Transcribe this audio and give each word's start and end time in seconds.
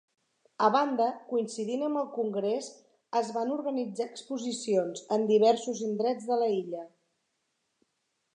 A 0.67 0.67
banda, 0.75 1.05
coincidint 1.33 1.83
amb 1.87 1.99
el 2.01 2.07
congrés, 2.15 2.69
es 3.21 3.29
van 3.37 3.53
organitzar 3.57 4.09
exposicions 4.13 5.05
en 5.19 5.27
diversos 5.35 5.85
indrets 5.91 6.29
de 6.33 6.41
l'illa. 6.47 6.85